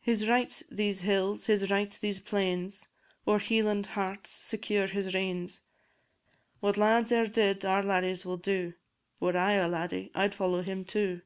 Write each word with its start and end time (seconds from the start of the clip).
His 0.00 0.26
right 0.26 0.62
these 0.70 1.02
hills, 1.02 1.44
his 1.44 1.70
right 1.70 1.90
these 2.00 2.20
plains; 2.20 2.88
Ower 3.26 3.38
Hieland 3.38 3.84
hearts 3.88 4.30
secure 4.30 4.86
he 4.86 5.00
reigns; 5.10 5.60
What 6.60 6.78
lads 6.78 7.12
e'er 7.12 7.26
did 7.26 7.66
our 7.66 7.82
laddies 7.82 8.24
will 8.24 8.38
do; 8.38 8.72
Were 9.20 9.36
I 9.36 9.56
a 9.56 9.68
laddie, 9.68 10.10
I'd 10.14 10.34
follow 10.34 10.62
him 10.62 10.86
too. 10.86 11.20